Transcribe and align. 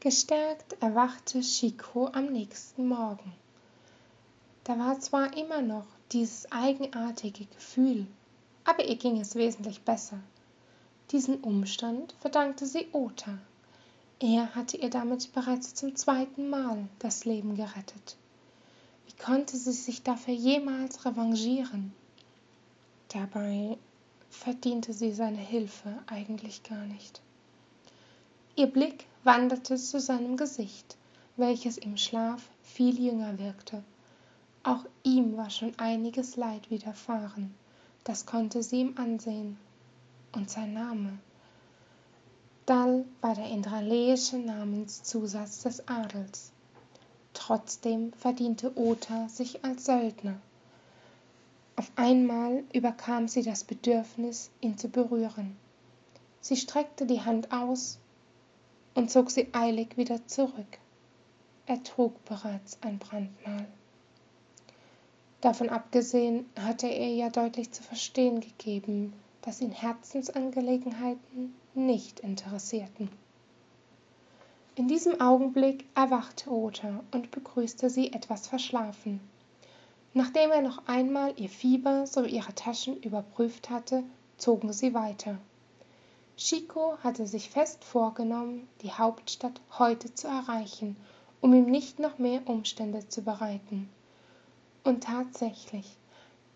Gestärkt 0.00 0.80
erwachte 0.80 1.40
Chico 1.40 2.06
am 2.06 2.26
nächsten 2.26 2.86
Morgen. 2.86 3.32
Da 4.62 4.78
war 4.78 5.00
zwar 5.00 5.36
immer 5.36 5.60
noch 5.60 5.86
dieses 6.12 6.52
eigenartige 6.52 7.46
Gefühl, 7.46 8.06
aber 8.62 8.84
ihr 8.84 8.94
ging 8.94 9.20
es 9.20 9.34
wesentlich 9.34 9.82
besser. 9.82 10.20
Diesen 11.10 11.40
Umstand 11.40 12.14
verdankte 12.20 12.64
sie 12.64 12.86
Ota. 12.92 13.38
Er 14.20 14.54
hatte 14.54 14.76
ihr 14.76 14.88
damit 14.88 15.32
bereits 15.32 15.74
zum 15.74 15.96
zweiten 15.96 16.48
Mal 16.48 16.88
das 17.00 17.24
Leben 17.24 17.56
gerettet. 17.56 18.16
Wie 19.08 19.20
konnte 19.20 19.56
sie 19.56 19.72
sich 19.72 20.04
dafür 20.04 20.34
jemals 20.34 21.04
revanchieren? 21.06 21.92
Dabei 23.08 23.76
verdiente 24.30 24.92
sie 24.92 25.10
seine 25.10 25.40
Hilfe 25.40 25.98
eigentlich 26.06 26.62
gar 26.62 26.84
nicht. 26.84 27.20
Ihr 28.54 28.68
Blick 28.68 29.06
wanderte 29.28 29.76
zu 29.76 30.00
seinem 30.00 30.38
Gesicht, 30.38 30.96
welches 31.36 31.76
im 31.76 31.98
Schlaf 31.98 32.48
viel 32.62 32.98
jünger 32.98 33.38
wirkte. 33.38 33.84
Auch 34.62 34.86
ihm 35.02 35.36
war 35.36 35.50
schon 35.50 35.78
einiges 35.78 36.36
Leid 36.36 36.70
widerfahren, 36.70 37.54
das 38.04 38.24
konnte 38.24 38.62
sie 38.62 38.80
ihm 38.80 38.94
ansehen. 38.96 39.58
Und 40.34 40.48
sein 40.48 40.72
Name. 40.72 41.18
Dall 42.64 43.04
war 43.20 43.34
der 43.34 43.50
indraleische 43.50 44.38
Namenszusatz 44.38 45.62
des 45.62 45.86
Adels. 45.86 46.50
Trotzdem 47.34 48.14
verdiente 48.14 48.72
Ota 48.78 49.28
sich 49.28 49.62
als 49.62 49.84
Söldner. 49.84 50.40
Auf 51.76 51.92
einmal 51.96 52.64
überkam 52.72 53.28
sie 53.28 53.42
das 53.42 53.62
Bedürfnis, 53.62 54.48
ihn 54.62 54.78
zu 54.78 54.88
berühren. 54.88 55.54
Sie 56.40 56.56
streckte 56.56 57.04
die 57.04 57.20
Hand 57.20 57.52
aus 57.52 57.98
und 58.94 59.10
zog 59.10 59.30
sie 59.30 59.48
eilig 59.52 59.96
wieder 59.96 60.26
zurück. 60.26 60.78
Er 61.66 61.82
trug 61.82 62.24
bereits 62.24 62.78
ein 62.82 62.98
Brandmal. 62.98 63.66
Davon 65.40 65.68
abgesehen 65.68 66.46
hatte 66.58 66.88
er 66.88 67.08
ja 67.08 67.30
deutlich 67.30 67.70
zu 67.70 67.82
verstehen 67.82 68.40
gegeben, 68.40 69.12
dass 69.42 69.60
ihn 69.60 69.70
Herzensangelegenheiten 69.70 71.54
nicht 71.74 72.20
interessierten. 72.20 73.08
In 74.74 74.88
diesem 74.88 75.20
Augenblick 75.20 75.84
erwachte 75.94 76.50
Ota 76.50 77.04
und 77.12 77.30
begrüßte 77.30 77.90
sie 77.90 78.12
etwas 78.12 78.46
verschlafen. 78.46 79.20
Nachdem 80.14 80.50
er 80.50 80.62
noch 80.62 80.86
einmal 80.86 81.34
ihr 81.36 81.48
Fieber 81.48 82.06
sowie 82.06 82.30
ihre 82.30 82.54
Taschen 82.54 82.96
überprüft 83.02 83.70
hatte, 83.70 84.02
zogen 84.36 84.72
sie 84.72 84.94
weiter. 84.94 85.38
Chico 86.38 86.96
hatte 87.02 87.26
sich 87.26 87.50
fest 87.50 87.82
vorgenommen, 87.82 88.68
die 88.82 88.92
Hauptstadt 88.92 89.60
heute 89.76 90.14
zu 90.14 90.28
erreichen, 90.28 90.96
um 91.40 91.52
ihm 91.52 91.64
nicht 91.64 91.98
noch 91.98 92.18
mehr 92.18 92.46
Umstände 92.46 93.08
zu 93.08 93.22
bereiten. 93.22 93.90
Und 94.84 95.02
tatsächlich, 95.02 95.96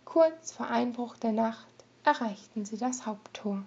kurz 0.05 0.53
vor 0.53 0.69
Einbruch 0.69 1.17
der 1.17 1.33
Nacht 1.33 1.67
erreichten 2.05 2.65
sie 2.65 2.79
das 2.79 3.07
Haupttor. 3.07 3.65